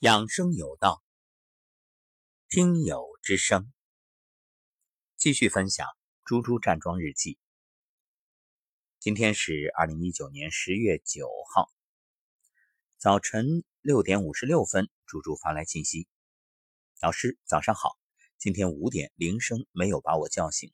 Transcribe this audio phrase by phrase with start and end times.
[0.00, 1.02] 养生有道，
[2.48, 3.70] 听友之声，
[5.18, 5.86] 继续分享
[6.24, 7.38] 猪猪站桩日记。
[8.98, 11.68] 今天是二零一九年十月九号
[12.96, 16.08] 早晨六点五十六分，猪猪发来信息
[17.02, 17.98] ：“老师，早上好。
[18.38, 20.72] 今天五点铃声没有把我叫醒，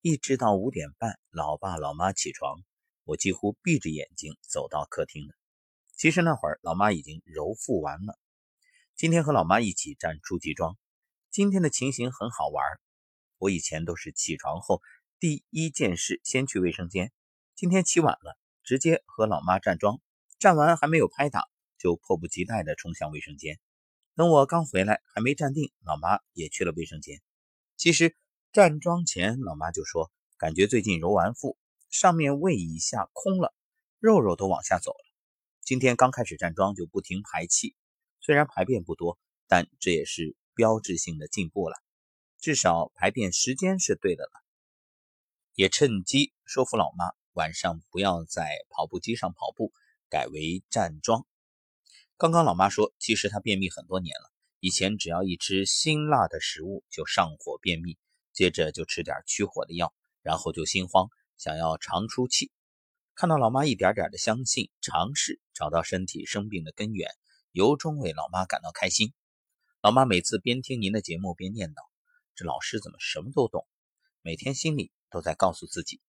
[0.00, 2.64] 一直到五点半，老爸老妈起床，
[3.04, 5.34] 我几乎闭着眼睛走到客厅了。
[5.94, 8.18] 其实那会儿，老妈已经揉腹完了。”
[9.02, 10.78] 今天和老妈一起站初级桩，
[11.28, 12.64] 今天的情形很好玩。
[13.38, 14.80] 我以前都是起床后
[15.18, 17.10] 第一件事先去卫生间，
[17.56, 20.00] 今天起晚了，直接和老妈站桩，
[20.38, 23.58] 站完还没有拍打，就迫不及待地冲向卫生间。
[24.14, 27.20] 等我刚回来，还没站定，老妈也去了卫生间。
[27.76, 28.14] 其实
[28.52, 31.58] 站桩前，老妈就说感觉最近揉完腹，
[31.90, 33.52] 上面胃以下空了，
[33.98, 35.04] 肉肉都往下走了。
[35.60, 37.74] 今天刚开始站桩就不停排气。
[38.22, 39.18] 虽然排便不多，
[39.48, 41.76] 但这也是标志性的进步了，
[42.38, 44.30] 至少排便时间是对的了。
[45.54, 49.72] 也趁机说服老妈，晚上不要在跑步机上跑步，
[50.08, 51.26] 改为站桩。
[52.16, 57.98] 刚刚老妈说，其实她便秘很多年了，以前只要一吃辛辣的食物就上火便秘，
[58.32, 62.52] 接着就吃点驱火的药，然后就心慌，想要长出气。
[63.16, 67.10] 看到老妈一点点的相信、尝试，找到身体生病的根源。
[67.52, 69.12] 由衷为老妈感到开心。
[69.82, 71.82] 老妈每次边听您的节目边念叨
[72.34, 73.66] ：“这老师怎么什么都懂？”
[74.22, 76.00] 每天心里都在告诉自己：“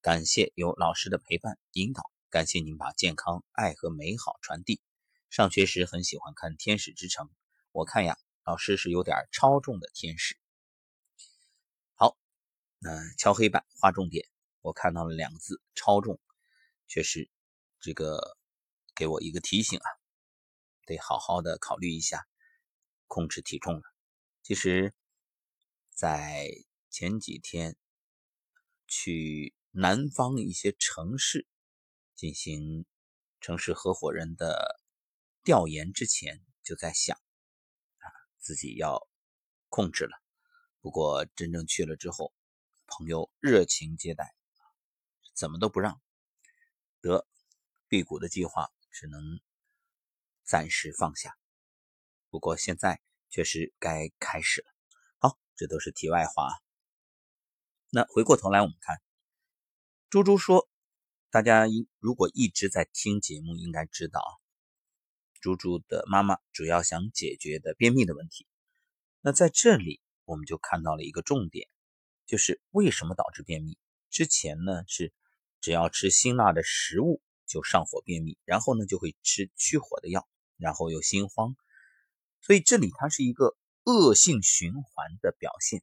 [0.00, 4.80] 感谢有老师的陪伴引导，感谢您把健康、爱和美好传递。”
[5.30, 7.26] 上学时很喜欢看《天使之城》，
[7.72, 10.36] 我看呀，老师是有点超重的天使。
[11.94, 12.16] 好，
[12.78, 14.28] 那敲黑板划重点，
[14.60, 16.20] 我看到了两个字：超重，
[16.86, 17.28] 确实，
[17.80, 18.36] 这个
[18.94, 20.03] 给我一个提醒啊。
[20.86, 22.26] 得好好的考虑一下
[23.06, 23.82] 控制体重了。
[24.42, 24.94] 其实，
[25.90, 26.50] 在
[26.90, 27.76] 前几天
[28.86, 31.46] 去南方一些城市
[32.14, 32.84] 进行
[33.40, 34.80] 城市合伙人的
[35.42, 38.06] 调研之前，就在想啊，
[38.38, 39.08] 自己要
[39.68, 40.22] 控制了。
[40.80, 42.34] 不过真正去了之后，
[42.86, 44.34] 朋友热情接待，
[45.34, 46.02] 怎么都不让，
[47.00, 47.26] 得
[47.88, 49.20] 辟谷的计划只能。
[50.44, 51.36] 暂时放下，
[52.28, 53.00] 不过现在
[53.30, 54.66] 确实该开始了。
[55.18, 56.60] 好，这都是题外话。
[57.90, 59.00] 那回过头来，我们看
[60.10, 60.68] 猪猪说，
[61.30, 61.66] 大家
[61.98, 64.20] 如果一直在听节目，应该知道
[65.40, 68.46] 猪猪的妈妈主要想解决的便秘的问题。
[69.20, 71.68] 那在这里，我们就看到了一个重点，
[72.26, 73.78] 就是为什么导致便秘？
[74.10, 75.12] 之前呢是
[75.60, 80.28] 只要吃辛辣的食物就上火便秘，然后呢就会吃去火的药。
[80.56, 81.56] 然后又心慌，
[82.40, 85.82] 所以这里它是一个恶性循环的表现。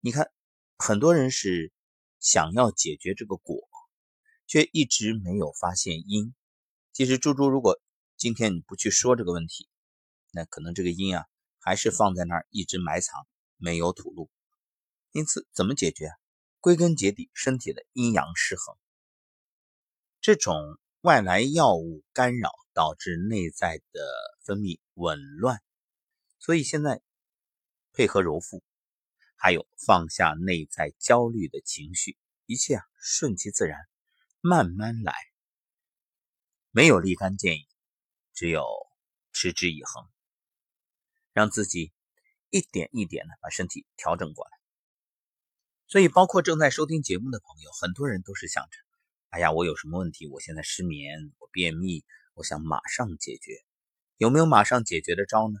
[0.00, 0.32] 你看，
[0.76, 1.72] 很多人是
[2.18, 3.68] 想要解决这个果，
[4.46, 6.34] 却一直没有发现因。
[6.92, 7.80] 其实，猪猪，如果
[8.16, 9.68] 今天你不去说这个问题，
[10.32, 11.24] 那可能这个因啊
[11.58, 14.30] 还是放在那儿一直埋藏，没有吐露。
[15.12, 16.10] 因此，怎么解决？
[16.60, 18.76] 归根结底，身体的阴阳失衡，
[20.20, 20.78] 这种。
[21.02, 24.00] 外来药物干扰导致内在的
[24.44, 25.60] 分泌紊乱，
[26.38, 27.02] 所以现在
[27.92, 28.62] 配合揉腹，
[29.34, 33.80] 还有放下内在焦虑的情绪，一切啊顺其自然，
[34.40, 35.12] 慢慢来。
[36.70, 37.66] 没有立竿见影，
[38.32, 38.64] 只有
[39.32, 40.08] 持之以恒，
[41.32, 41.92] 让自己
[42.50, 44.50] 一点一点的把身体调整过来。
[45.88, 48.91] 所以，包括正在收听节目的朋友，很多人都是想着。
[49.32, 50.26] 哎呀，我有什么问题？
[50.26, 52.04] 我现在失眠，我便秘，
[52.34, 53.64] 我想马上解决，
[54.18, 55.58] 有没有马上解决的招呢？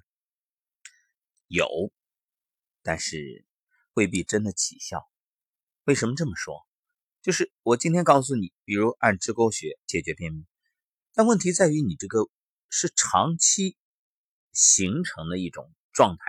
[1.46, 1.90] 有，
[2.82, 3.46] 但是
[3.94, 5.10] 未必真的起效。
[5.84, 6.66] 为什么这么说？
[7.22, 10.44] 就是我今天告诉你，比如按支沟穴解决便秘，
[11.14, 12.28] 但问题在于你这个
[12.68, 13.78] 是长期
[14.52, 16.24] 形成的一种状态，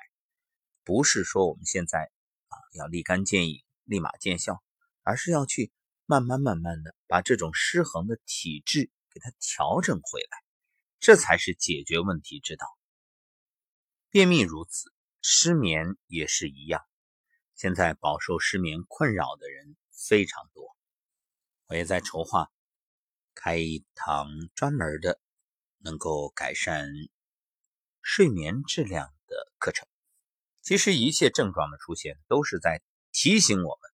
[0.86, 2.10] 不是说我们现在
[2.48, 4.64] 啊要立竿见影、立马见效，
[5.02, 5.74] 而是要去。
[6.06, 10.44] 慢慢慢慢的把这种失衡的体质给它调整回来，
[11.00, 12.66] 这才是解决问题之道。
[14.10, 14.92] 便秘如此，
[15.22, 16.82] 失眠也是一样。
[17.56, 20.76] 现在饱受失眠困扰的人非常多，
[21.68, 22.52] 我也在筹划
[23.34, 25.20] 开一堂专门的
[25.78, 26.88] 能够改善
[28.02, 29.88] 睡眠质量的课程。
[30.62, 33.92] 其实一切症状的出现都是在提醒我们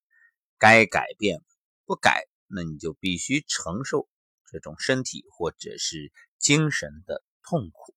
[0.58, 1.44] 该改变。
[1.90, 4.08] 不改，那你就必须承受
[4.46, 7.96] 这种身体或者是精神的痛苦。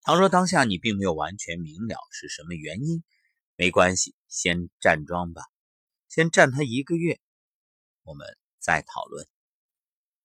[0.00, 3.04] 倘若当下你并没有完全明了是什么原因，
[3.56, 5.42] 没关系，先站桩吧，
[6.08, 7.20] 先站它一个月，
[8.04, 8.26] 我们
[8.58, 9.28] 再讨论。